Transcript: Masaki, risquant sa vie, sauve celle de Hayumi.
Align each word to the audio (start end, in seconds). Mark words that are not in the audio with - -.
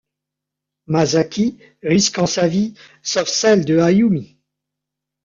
Masaki, 0.87 1.59
risquant 1.83 2.25
sa 2.25 2.47
vie, 2.47 2.73
sauve 3.03 3.27
celle 3.27 3.65
de 3.65 3.77
Hayumi. 3.77 4.39